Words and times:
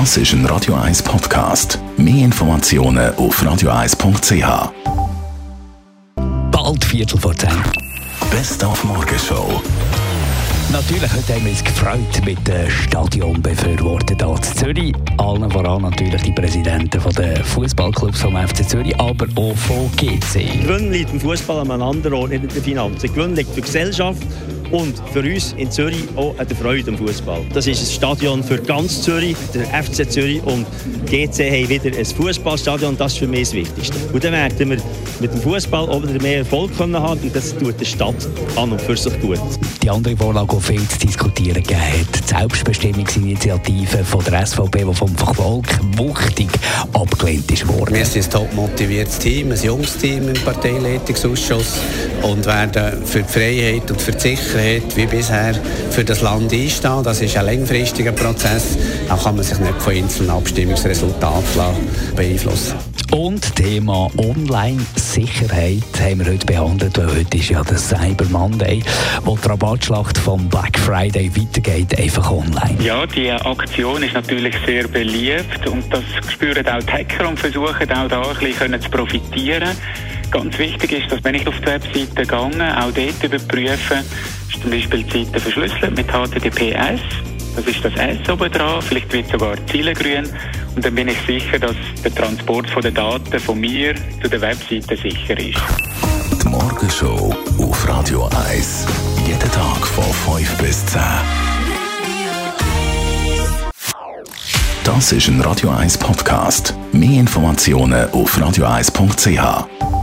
Das 0.00 0.16
ist 0.16 0.32
ein 0.32 0.44
Radio 0.46 0.74
1 0.74 1.04
Podcast. 1.04 1.78
Mehr 1.96 2.24
Informationen 2.24 3.14
auf 3.14 3.40
radio1.ch. 3.40 4.72
Bald 6.50 6.84
Viertel 6.84 7.20
vor 7.20 7.32
zehn. 7.36 7.62
Best 8.28 8.64
auf 8.64 8.82
Morgenshow. 8.82 9.62
Natürlich 10.72 11.12
heute 11.12 11.34
haben 11.34 11.44
wir 11.44 11.52
uns 11.52 11.62
gefreut 11.62 12.24
mit 12.24 12.44
den 12.48 12.68
Stadionbefürwortern 12.68 14.18
hier 14.18 14.36
in 14.36 14.42
Zürich. 14.42 14.94
Allen 15.18 15.48
voran 15.48 15.82
natürlich 15.82 16.22
die 16.22 16.32
Präsidenten 16.32 17.00
der 17.14 17.44
Fußballclubs 17.44 18.20
vom 18.20 18.36
FC 18.36 18.68
Zürich, 18.68 18.98
aber 18.98 19.28
auch 19.36 19.56
von 19.56 19.88
GC. 19.96 20.60
Gewinn 20.60 20.90
liegt 20.90 21.12
im 21.12 21.20
Fußball 21.20 21.60
an 21.60 21.70
einem 21.70 21.82
anderen 21.82 22.14
Ort, 22.14 22.30
nicht 22.30 22.42
in 22.42 22.48
den 22.48 22.62
Finanzen. 22.64 23.14
Gewinn 23.14 23.36
liegt 23.36 23.50
für 23.50 23.60
die 23.60 23.66
Gesellschaft 23.66 24.26
und 24.74 25.00
für 25.12 25.20
uns 25.20 25.54
in 25.56 25.70
Zürich 25.70 26.02
auch 26.16 26.34
der 26.36 26.56
Freude 26.56 26.90
am 26.90 26.98
Fußball. 26.98 27.42
Das 27.54 27.68
ist 27.68 27.80
ein 27.80 27.86
Stadion 27.86 28.42
für 28.42 28.58
ganz 28.58 29.02
Zürich, 29.02 29.36
der 29.54 29.66
FC 29.66 30.10
Zürich 30.10 30.42
und 30.42 30.66
GC 31.06 31.48
haben 31.48 31.68
wieder 31.68 31.96
ein 31.96 32.04
Fußballstadion. 32.04 32.96
Das 32.96 33.12
ist 33.12 33.18
für 33.18 33.28
mich 33.28 33.42
das 33.42 33.52
Wichtigste. 33.52 33.96
Und 34.12 34.24
dann 34.24 34.32
werden 34.32 34.70
wir 34.70 34.78
mit 35.20 35.32
dem 35.32 35.40
Fußball 35.40 35.88
auch 35.88 36.02
wieder 36.02 36.20
mehr 36.20 36.38
Erfolg 36.38 36.76
können 36.76 36.98
haben 36.98 37.20
und 37.20 37.36
das 37.36 37.56
tut 37.56 37.78
der 37.78 37.84
Stadt 37.84 38.16
an 38.56 38.72
und 38.72 38.80
für 38.80 38.96
sich 38.96 39.18
gut. 39.20 39.38
Die 39.80 39.88
andere 39.88 40.16
Vorlage, 40.16 40.56
die 40.56 40.62
viel 40.62 40.88
zu 40.88 40.98
diskutieren 40.98 41.62
gegeben 41.62 41.80
hat, 41.80 42.24
die 42.24 42.34
Selbstbestimmungsinitiative 42.34 44.04
von 44.04 44.24
der 44.24 44.44
SVP, 44.44 44.84
die 44.84 44.94
vom 44.94 45.16
Volk 45.16 45.66
wuchtig 45.96 46.48
abgelehnt 46.92 47.48
ist 47.52 47.68
worden. 47.68 47.94
Wir 47.94 48.04
sind 48.04 48.24
ein 48.24 48.30
top 48.30 48.52
motiviertes 48.54 49.18
Team, 49.20 49.52
ein 49.52 49.62
junges 49.62 49.96
Team 49.98 50.28
im 50.28 50.34
Parteileitungsausschuss 50.42 51.78
und 52.22 52.44
werden 52.44 53.04
für 53.04 53.22
die 53.22 53.32
Freiheit 53.32 53.88
und 53.88 54.00
für 54.00 54.12
die 54.12 54.20
Sicherheit 54.20 54.63
wie 54.94 55.06
bisher 55.06 55.54
für 55.90 56.04
das 56.04 56.22
Land 56.22 56.52
einstehen. 56.52 57.02
Das 57.02 57.20
ist 57.20 57.36
ein 57.36 57.44
längerfristiger 57.44 58.12
Prozess. 58.12 58.78
Da 59.08 59.16
kann 59.16 59.36
man 59.36 59.44
sich 59.44 59.58
nicht 59.58 59.82
von 59.82 59.94
einzelnen 59.94 60.30
Abstimmungsresultaten 60.30 61.62
beeinflussen 62.16 62.74
und 63.14 63.54
Thema 63.54 64.10
Online-Sicherheit 64.16 65.84
haben 66.00 66.24
wir 66.24 66.32
heute 66.32 66.46
behandelt, 66.46 66.98
weil 66.98 67.18
heute 67.18 67.36
ist 67.36 67.48
ja 67.48 67.62
der 67.62 67.78
Cyber 67.78 68.24
Monday, 68.24 68.82
wo 69.24 69.36
die 69.36 69.46
Rabattschlacht 69.46 70.18
vom 70.18 70.48
Black 70.48 70.76
Friday 70.78 71.30
weitergeht, 71.36 71.96
einfach 71.96 72.28
online. 72.32 72.76
Ja, 72.82 73.06
die 73.06 73.30
Aktion 73.30 74.02
ist 74.02 74.14
natürlich 74.14 74.56
sehr 74.66 74.88
beliebt 74.88 75.64
und 75.66 75.84
das 75.92 76.02
spüren 76.28 76.66
auch 76.66 76.82
die 76.82 76.92
Hacker 76.92 77.28
und 77.28 77.38
versuchen 77.38 77.92
auch 77.92 78.08
da 78.08 78.22
ein 78.22 78.36
bisschen 78.36 78.82
zu 78.82 78.90
profitieren. 78.90 79.70
Ganz 80.32 80.58
wichtig 80.58 80.90
ist, 80.90 81.12
dass 81.12 81.22
wenn 81.22 81.36
ich 81.36 81.46
auf 81.46 81.54
die 81.60 81.66
Webseite 81.66 82.26
gehe, 82.26 82.36
auch 82.36 82.90
dort 82.90 83.22
überprüfen, 83.22 83.98
ist 84.54 84.62
zum 84.62 84.70
Beispiel 84.70 85.02
die 85.02 85.24
Seite 85.24 85.40
verschlüsselt 85.40 85.96
mit 85.96 86.06
HTTPS. 86.06 87.00
Das 87.56 87.66
ist 87.66 87.84
das 87.84 87.94
S 87.94 88.28
oben 88.28 88.50
dran, 88.50 88.82
vielleicht 88.82 89.12
wird 89.12 89.28
sogar 89.30 89.54
Ziele 89.66 89.94
Und 90.74 90.84
dann 90.84 90.94
bin 90.94 91.08
ich 91.08 91.18
sicher, 91.26 91.58
dass 91.58 91.76
der 92.02 92.14
Transport 92.14 92.66
der 92.82 92.90
Daten 92.90 93.38
von 93.38 93.60
mir 93.60 93.94
zu 94.22 94.28
der 94.28 94.40
Webseite 94.40 94.96
sicher 94.96 95.38
ist. 95.38 95.60
Die 96.42 96.48
Morgenshow 96.48 97.34
auf 97.58 97.88
Radio 97.88 98.28
1. 98.50 98.86
Jeden 99.26 99.50
Tag 99.50 99.86
von 99.86 100.04
5 100.36 100.58
bis 100.58 100.84
10. 100.86 101.00
Das 104.84 105.12
ist 105.12 105.28
ein 105.28 105.40
Radio 105.40 105.70
1 105.70 105.98
Podcast. 105.98 106.74
Mehr 106.92 107.20
Informationen 107.20 108.10
auf 108.10 108.36
radio1.ch. 108.36 109.93